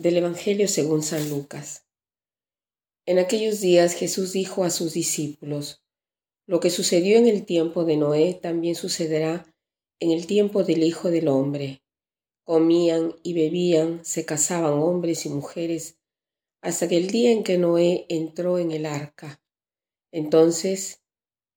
Del 0.00 0.16
Evangelio 0.16 0.66
según 0.66 1.02
San 1.02 1.28
Lucas. 1.28 1.84
En 3.04 3.18
aquellos 3.18 3.60
días 3.60 3.92
Jesús 3.92 4.32
dijo 4.32 4.64
a 4.64 4.70
sus 4.70 4.94
discípulos, 4.94 5.82
Lo 6.46 6.58
que 6.58 6.70
sucedió 6.70 7.18
en 7.18 7.26
el 7.26 7.44
tiempo 7.44 7.84
de 7.84 7.98
Noé 7.98 8.32
también 8.32 8.76
sucederá 8.76 9.54
en 9.98 10.10
el 10.10 10.26
tiempo 10.26 10.64
del 10.64 10.84
Hijo 10.84 11.10
del 11.10 11.28
Hombre. 11.28 11.82
Comían 12.44 13.14
y 13.22 13.34
bebían, 13.34 14.02
se 14.02 14.24
casaban 14.24 14.72
hombres 14.72 15.26
y 15.26 15.28
mujeres, 15.28 15.98
hasta 16.62 16.88
que 16.88 16.96
el 16.96 17.08
día 17.08 17.30
en 17.32 17.44
que 17.44 17.58
Noé 17.58 18.06
entró 18.08 18.58
en 18.58 18.70
el 18.70 18.86
arca. 18.86 19.42
Entonces 20.12 21.02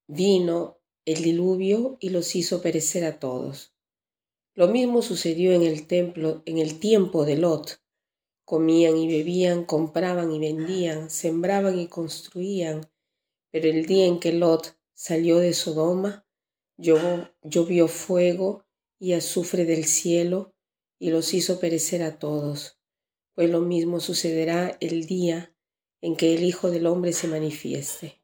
vino 0.09 0.81
el 1.05 1.23
diluvio 1.23 1.95
y 2.01 2.09
los 2.09 2.35
hizo 2.35 2.61
perecer 2.61 3.05
a 3.05 3.19
todos. 3.19 3.73
Lo 4.53 4.67
mismo 4.67 5.01
sucedió 5.01 5.53
en 5.53 5.61
el 5.63 5.87
templo, 5.87 6.43
en 6.45 6.57
el 6.57 6.77
tiempo 6.81 7.23
de 7.23 7.37
Lot 7.37 7.82
Comían 8.45 8.97
y 8.97 9.07
bebían, 9.07 9.63
compraban 9.65 10.31
y 10.31 10.39
vendían, 10.39 11.09
sembraban 11.09 11.79
y 11.79 11.87
construían. 11.87 12.89
Pero 13.51 13.69
el 13.69 13.85
día 13.85 14.05
en 14.05 14.19
que 14.19 14.33
Lot 14.33 14.77
salió 14.93 15.39
de 15.39 15.53
Sodoma, 15.53 16.25
llovió 16.77 17.87
fuego 17.87 18.65
y 18.99 19.13
azufre 19.13 19.65
del 19.65 19.85
cielo 19.85 20.53
y 20.99 21.09
los 21.09 21.33
hizo 21.33 21.59
perecer 21.59 22.03
a 22.03 22.19
todos. 22.19 22.79
Pues 23.33 23.49
lo 23.49 23.61
mismo 23.61 23.99
sucederá 23.99 24.77
el 24.79 25.05
día 25.05 25.55
en 26.01 26.15
que 26.15 26.33
el 26.33 26.43
Hijo 26.43 26.69
del 26.69 26.85
Hombre 26.85 27.13
se 27.13 27.27
manifieste. 27.27 28.21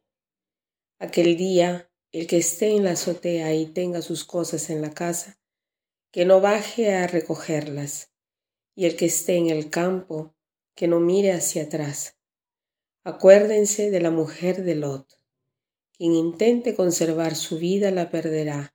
Aquel 0.99 1.38
día, 1.38 1.89
el 2.11 2.27
que 2.27 2.38
esté 2.38 2.75
en 2.75 2.83
la 2.83 2.91
azotea 2.91 3.53
y 3.53 3.67
tenga 3.67 4.01
sus 4.01 4.25
cosas 4.25 4.69
en 4.69 4.81
la 4.81 4.94
casa, 4.94 5.39
que 6.11 6.25
no 6.25 6.41
baje 6.41 6.94
a 6.94 7.07
recogerlas 7.07 8.08
y 8.80 8.85
el 8.85 8.95
que 8.95 9.08
esté 9.08 9.35
en 9.35 9.49
el 9.49 9.69
campo, 9.69 10.33
que 10.73 10.88
no 10.88 11.02
mire 11.02 11.33
hacia 11.33 11.63
atrás. 11.63 12.17
Acuérdense 13.03 13.91
de 13.91 13.99
la 13.99 14.09
mujer 14.09 14.63
de 14.63 14.75
Lot. 14.75 15.22
Quien 15.91 16.13
intente 16.13 16.77
conservar 16.77 17.35
su 17.35 17.57
vida 17.57 17.91
la 17.91 18.09
perderá, 18.09 18.73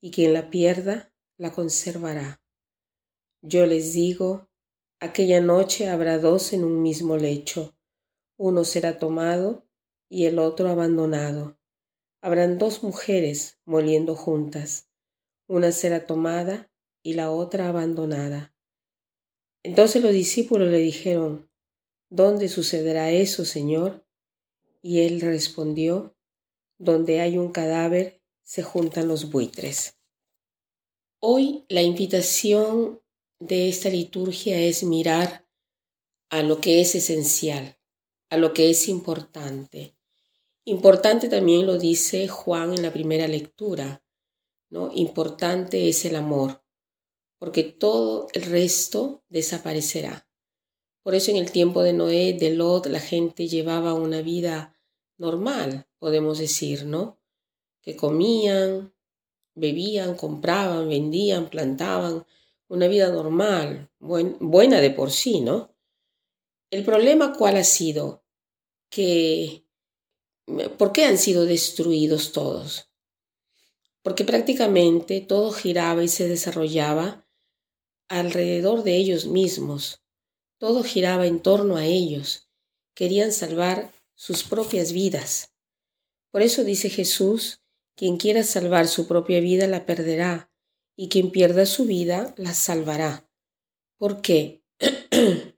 y 0.00 0.10
quien 0.10 0.32
la 0.32 0.50
pierda 0.50 1.14
la 1.36 1.52
conservará. 1.52 2.42
Yo 3.40 3.66
les 3.66 3.92
digo, 3.92 4.48
aquella 4.98 5.40
noche 5.40 5.88
habrá 5.90 6.18
dos 6.18 6.52
en 6.52 6.64
un 6.64 6.82
mismo 6.82 7.16
lecho, 7.16 7.78
uno 8.36 8.64
será 8.64 8.98
tomado 8.98 9.64
y 10.08 10.24
el 10.24 10.40
otro 10.40 10.70
abandonado. 10.70 11.56
Habrán 12.20 12.58
dos 12.58 12.82
mujeres 12.82 13.60
moliendo 13.64 14.16
juntas, 14.16 14.90
una 15.46 15.70
será 15.70 16.04
tomada 16.04 16.68
y 17.04 17.14
la 17.14 17.30
otra 17.30 17.68
abandonada. 17.68 18.55
Entonces 19.66 20.00
los 20.00 20.12
discípulos 20.12 20.70
le 20.70 20.78
dijeron, 20.78 21.50
¿Dónde 22.08 22.48
sucederá 22.48 23.10
eso, 23.10 23.44
Señor? 23.44 24.06
Y 24.80 25.00
él 25.00 25.20
respondió, 25.20 26.14
Donde 26.78 27.18
hay 27.18 27.36
un 27.36 27.50
cadáver, 27.50 28.22
se 28.44 28.62
juntan 28.62 29.08
los 29.08 29.32
buitres. 29.32 29.98
Hoy 31.18 31.64
la 31.68 31.82
invitación 31.82 33.02
de 33.40 33.68
esta 33.68 33.88
liturgia 33.88 34.56
es 34.60 34.84
mirar 34.84 35.48
a 36.30 36.44
lo 36.44 36.60
que 36.60 36.80
es 36.80 36.94
esencial, 36.94 37.76
a 38.30 38.36
lo 38.36 38.54
que 38.54 38.70
es 38.70 38.88
importante. 38.88 39.96
Importante 40.64 41.28
también 41.28 41.66
lo 41.66 41.76
dice 41.76 42.28
Juan 42.28 42.72
en 42.72 42.82
la 42.82 42.92
primera 42.92 43.26
lectura, 43.26 44.04
¿no? 44.70 44.92
Importante 44.94 45.88
es 45.88 46.04
el 46.04 46.14
amor 46.14 46.64
porque 47.38 47.62
todo 47.64 48.28
el 48.32 48.42
resto 48.42 49.22
desaparecerá. 49.28 50.26
Por 51.02 51.14
eso 51.14 51.30
en 51.30 51.36
el 51.36 51.52
tiempo 51.52 51.82
de 51.82 51.92
Noé, 51.92 52.32
de 52.32 52.50
Lot, 52.50 52.86
la 52.86 53.00
gente 53.00 53.46
llevaba 53.48 53.94
una 53.94 54.22
vida 54.22 54.74
normal, 55.18 55.86
podemos 55.98 56.38
decir, 56.38 56.84
¿no? 56.86 57.20
Que 57.80 57.94
comían, 57.94 58.92
bebían, 59.54 60.16
compraban, 60.16 60.88
vendían, 60.88 61.48
plantaban, 61.48 62.26
una 62.68 62.88
vida 62.88 63.10
normal, 63.10 63.90
buena 64.00 64.80
de 64.80 64.90
por 64.90 65.12
sí, 65.12 65.40
¿no? 65.40 65.74
El 66.70 66.84
problema 66.84 67.32
cuál 67.32 67.56
ha 67.56 67.64
sido? 67.64 68.24
Que, 68.90 69.64
¿por 70.76 70.92
qué 70.92 71.04
han 71.04 71.18
sido 71.18 71.44
destruidos 71.44 72.32
todos? 72.32 72.90
Porque 74.02 74.24
prácticamente 74.24 75.20
todo 75.20 75.52
giraba 75.52 76.02
y 76.02 76.08
se 76.08 76.28
desarrollaba 76.28 77.25
alrededor 78.08 78.82
de 78.82 78.96
ellos 78.96 79.26
mismos. 79.26 80.02
Todo 80.58 80.82
giraba 80.82 81.26
en 81.26 81.40
torno 81.40 81.76
a 81.76 81.84
ellos. 81.84 82.48
Querían 82.94 83.32
salvar 83.32 83.92
sus 84.14 84.44
propias 84.44 84.92
vidas. 84.92 85.52
Por 86.30 86.42
eso 86.42 86.64
dice 86.64 86.88
Jesús, 86.88 87.60
quien 87.94 88.16
quiera 88.16 88.42
salvar 88.42 88.88
su 88.88 89.06
propia 89.06 89.40
vida 89.40 89.66
la 89.66 89.86
perderá, 89.86 90.50
y 90.96 91.08
quien 91.08 91.30
pierda 91.30 91.66
su 91.66 91.84
vida 91.84 92.34
la 92.36 92.54
salvará. 92.54 93.28
¿Por 93.98 94.22
qué? 94.22 94.62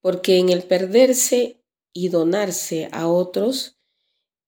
Porque 0.00 0.38
en 0.38 0.48
el 0.50 0.62
perderse 0.62 1.62
y 1.92 2.08
donarse 2.08 2.88
a 2.92 3.08
otros 3.08 3.78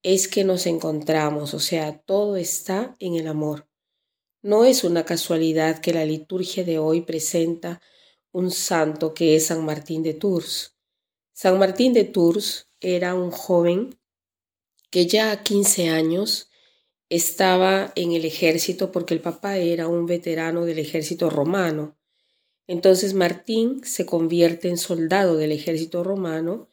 es 0.02 0.26
que 0.26 0.44
nos 0.44 0.66
encontramos, 0.66 1.54
o 1.54 1.60
sea, 1.60 2.00
todo 2.02 2.36
está 2.36 2.96
en 2.98 3.14
el 3.14 3.28
amor. 3.28 3.68
No 4.44 4.64
es 4.64 4.82
una 4.82 5.04
casualidad 5.04 5.78
que 5.78 5.92
la 5.92 6.04
liturgia 6.04 6.64
de 6.64 6.80
hoy 6.80 7.02
presenta 7.02 7.80
un 8.32 8.50
santo 8.50 9.14
que 9.14 9.36
es 9.36 9.46
San 9.46 9.64
Martín 9.64 10.02
de 10.02 10.14
Tours. 10.14 10.74
San 11.32 11.60
Martín 11.60 11.92
de 11.92 12.02
Tours 12.02 12.68
era 12.80 13.14
un 13.14 13.30
joven 13.30 14.00
que 14.90 15.06
ya 15.06 15.30
a 15.30 15.44
15 15.44 15.90
años 15.90 16.50
estaba 17.08 17.92
en 17.94 18.10
el 18.10 18.24
ejército 18.24 18.90
porque 18.90 19.14
el 19.14 19.20
papá 19.20 19.58
era 19.58 19.86
un 19.86 20.06
veterano 20.06 20.64
del 20.64 20.80
ejército 20.80 21.30
romano. 21.30 21.96
Entonces 22.66 23.14
Martín 23.14 23.84
se 23.84 24.06
convierte 24.06 24.68
en 24.68 24.76
soldado 24.76 25.36
del 25.36 25.52
ejército 25.52 26.02
romano 26.02 26.68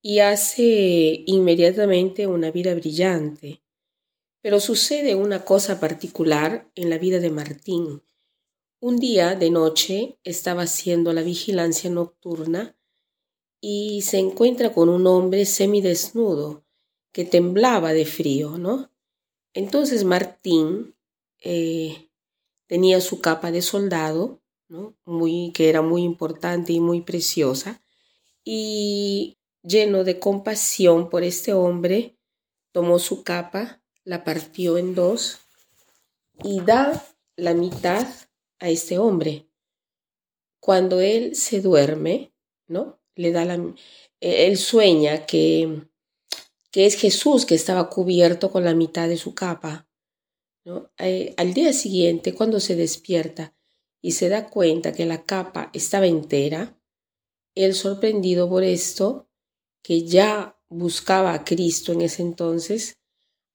y 0.00 0.20
hace 0.20 1.24
inmediatamente 1.26 2.26
una 2.26 2.50
vida 2.50 2.74
brillante. 2.74 3.62
Pero 4.42 4.58
sucede 4.58 5.14
una 5.14 5.44
cosa 5.44 5.80
particular 5.80 6.68
en 6.74 6.90
la 6.90 6.98
vida 6.98 7.20
de 7.20 7.30
Martín. 7.30 8.02
Un 8.80 8.98
día 8.98 9.36
de 9.36 9.50
noche 9.50 10.18
estaba 10.24 10.62
haciendo 10.62 11.12
la 11.12 11.22
vigilancia 11.22 11.88
nocturna 11.88 12.76
y 13.60 14.02
se 14.02 14.18
encuentra 14.18 14.72
con 14.72 14.88
un 14.88 15.06
hombre 15.06 15.46
semidesnudo 15.46 16.64
que 17.12 17.24
temblaba 17.24 17.92
de 17.92 18.04
frío, 18.04 18.58
¿no? 18.58 18.90
Entonces 19.54 20.02
Martín 20.02 20.96
eh, 21.38 22.10
tenía 22.66 23.00
su 23.00 23.20
capa 23.20 23.52
de 23.52 23.62
soldado, 23.62 24.42
¿no? 24.68 24.96
Que 25.54 25.68
era 25.68 25.82
muy 25.82 26.02
importante 26.02 26.72
y 26.72 26.80
muy 26.80 27.02
preciosa, 27.02 27.82
y 28.44 29.38
lleno 29.62 30.02
de 30.02 30.18
compasión 30.18 31.08
por 31.08 31.22
este 31.22 31.52
hombre, 31.52 32.16
tomó 32.72 32.98
su 32.98 33.22
capa 33.22 33.81
la 34.04 34.24
partió 34.24 34.78
en 34.78 34.94
dos 34.94 35.38
y 36.42 36.60
da 36.60 37.06
la 37.36 37.54
mitad 37.54 38.06
a 38.58 38.68
este 38.68 38.98
hombre. 38.98 39.48
Cuando 40.60 41.00
él 41.00 41.34
se 41.34 41.60
duerme, 41.60 42.32
¿no? 42.68 43.00
Le 43.14 43.32
da 43.32 43.44
la 43.44 43.58
él 44.20 44.56
sueña 44.56 45.26
que 45.26 45.88
que 46.72 46.86
es 46.86 46.96
Jesús 46.96 47.46
que 47.46 47.54
estaba 47.54 47.88
cubierto 47.90 48.50
con 48.50 48.64
la 48.64 48.74
mitad 48.74 49.06
de 49.06 49.18
su 49.18 49.34
capa. 49.34 49.86
¿no? 50.64 50.90
Eh, 50.98 51.34
al 51.36 51.54
día 51.54 51.72
siguiente, 51.72 52.34
cuando 52.34 52.58
se 52.58 52.74
despierta 52.74 53.54
y 54.00 54.12
se 54.12 54.28
da 54.28 54.48
cuenta 54.48 54.92
que 54.92 55.04
la 55.04 55.24
capa 55.24 55.70
estaba 55.74 56.06
entera, 56.06 56.80
él 57.54 57.74
sorprendido 57.74 58.48
por 58.48 58.64
esto, 58.64 59.28
que 59.82 60.04
ya 60.04 60.58
buscaba 60.68 61.34
a 61.34 61.44
Cristo 61.44 61.92
en 61.92 62.00
ese 62.00 62.22
entonces, 62.22 62.96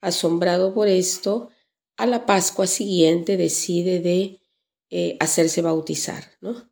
Asombrado 0.01 0.73
por 0.73 0.88
esto, 0.88 1.49
a 1.97 2.05
la 2.05 2.25
Pascua 2.25 2.67
siguiente 2.67 3.38
decide 3.38 3.99
de 3.99 4.41
eh, 4.89 5.17
hacerse 5.19 5.61
bautizar, 5.61 6.23
¿no? 6.41 6.69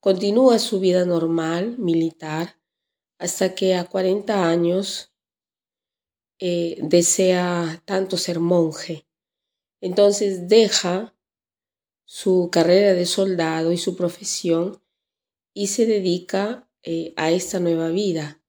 Continúa 0.00 0.58
su 0.58 0.80
vida 0.80 1.06
normal, 1.06 1.78
militar, 1.78 2.60
hasta 3.18 3.54
que 3.54 3.74
a 3.74 3.84
40 3.84 4.46
años 4.46 5.14
eh, 6.38 6.76
desea 6.82 7.80
tanto 7.86 8.18
ser 8.18 8.40
monje. 8.40 9.06
Entonces 9.80 10.48
deja 10.48 11.14
su 12.04 12.50
carrera 12.52 12.92
de 12.92 13.06
soldado 13.06 13.72
y 13.72 13.78
su 13.78 13.96
profesión 13.96 14.82
y 15.54 15.68
se 15.68 15.86
dedica 15.86 16.68
eh, 16.82 17.14
a 17.16 17.30
esta 17.30 17.60
nueva 17.60 17.88
vida, 17.88 18.42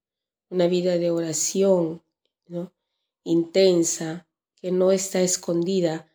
una 0.49 0.67
vida 0.67 0.97
de 0.97 1.11
oración, 1.11 2.03
¿no? 2.47 2.73
Intensa, 3.25 4.29
que 4.61 4.71
no 4.71 4.93
está 4.93 5.21
escondida 5.21 6.09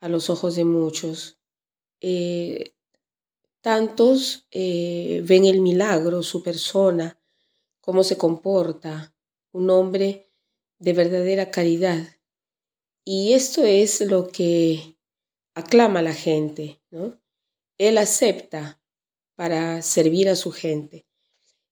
a 0.00 0.08
los 0.08 0.28
ojos 0.28 0.56
de 0.56 0.64
muchos. 0.64 1.38
Eh, 2.00 2.74
tantos 3.62 4.46
eh, 4.50 5.22
ven 5.24 5.46
el 5.46 5.62
milagro, 5.62 6.22
su 6.22 6.42
persona, 6.42 7.18
cómo 7.80 8.04
se 8.04 8.18
comporta, 8.18 9.14
un 9.52 9.70
hombre 9.70 10.30
de 10.78 10.92
verdadera 10.92 11.50
caridad. 11.50 12.06
Y 13.04 13.32
esto 13.32 13.64
es 13.64 14.00
lo 14.02 14.28
que 14.28 14.98
aclama 15.54 16.02
la 16.02 16.12
gente, 16.12 16.82
¿no? 16.90 17.18
Él 17.78 17.98
acepta 17.98 18.80
para 19.34 19.82
servir 19.82 20.28
a 20.28 20.36
su 20.36 20.50
gente. 20.50 21.06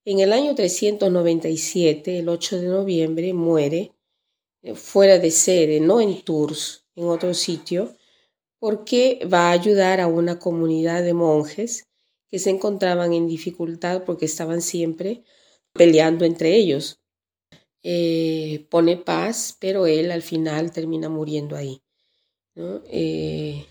En 0.04 0.20
el 0.20 0.32
año 0.32 0.54
397, 0.54 2.18
el 2.18 2.28
8 2.28 2.60
de 2.60 2.68
noviembre, 2.68 3.32
muere 3.32 3.93
fuera 4.74 5.18
de 5.18 5.30
sede, 5.30 5.80
no 5.80 6.00
en 6.00 6.22
Tours, 6.22 6.86
en 6.94 7.04
otro 7.04 7.34
sitio, 7.34 7.94
porque 8.58 9.26
va 9.30 9.48
a 9.48 9.52
ayudar 9.52 10.00
a 10.00 10.06
una 10.06 10.38
comunidad 10.38 11.02
de 11.02 11.12
monjes 11.12 11.86
que 12.30 12.38
se 12.38 12.50
encontraban 12.50 13.12
en 13.12 13.28
dificultad 13.28 14.04
porque 14.04 14.24
estaban 14.24 14.62
siempre 14.62 15.22
peleando 15.72 16.24
entre 16.24 16.56
ellos. 16.56 17.00
Eh, 17.82 18.66
pone 18.70 18.96
paz, 18.96 19.56
pero 19.60 19.86
él 19.86 20.10
al 20.10 20.22
final 20.22 20.72
termina 20.72 21.10
muriendo 21.10 21.56
ahí. 21.56 21.82
Eh, 22.90 23.66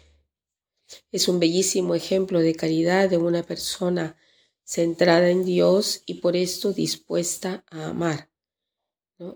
es 1.12 1.28
un 1.28 1.40
bellísimo 1.40 1.96
ejemplo 1.96 2.40
de 2.40 2.54
caridad 2.54 3.10
de 3.10 3.18
una 3.18 3.42
persona 3.42 4.16
centrada 4.64 5.30
en 5.30 5.44
Dios 5.44 6.04
y 6.06 6.16
por 6.16 6.36
esto 6.36 6.74
dispuesta 6.74 7.66
a 7.72 7.88
amar. 7.88 8.33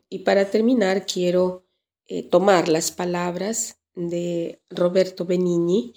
Y 0.10 0.20
para 0.20 0.50
terminar, 0.50 1.06
quiero 1.06 1.66
eh, 2.08 2.24
tomar 2.24 2.68
las 2.68 2.92
palabras 2.92 3.80
de 3.96 4.62
Roberto 4.70 5.26
Benigni 5.26 5.94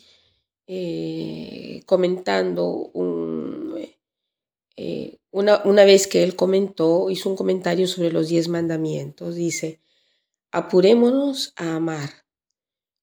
eh, 0.67 1.83
comentando 1.87 2.93
eh, 4.77 5.19
una, 5.31 5.63
una 5.65 5.85
vez 5.85 6.07
que 6.07 6.23
él 6.23 6.37
comentó, 6.37 7.11
hizo 7.11 7.29
un 7.29 7.37
comentario 7.37 7.87
sobre 7.87 8.13
los 8.13 8.29
diez 8.29 8.49
mandamientos. 8.49 9.35
Dice, 9.35 9.81
apurémonos 10.51 11.53
a 11.57 11.77
amar. 11.77 12.11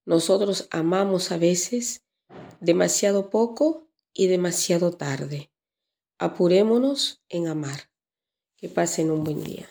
Nosotros 0.04 0.68
amamos 0.70 1.30
a 1.30 1.38
veces 1.38 2.02
demasiado 2.60 3.30
poco 3.30 3.86
y 4.12 4.26
demasiado 4.26 4.92
tarde. 4.92 5.50
Apurémonos 6.18 7.22
en 7.28 7.48
amar. 7.48 7.90
Que 8.56 8.68
pasen 8.68 9.12
un 9.12 9.22
buen 9.22 9.44
día. 9.44 9.68